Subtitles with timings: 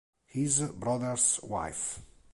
[0.25, 2.01] His Brother's Wife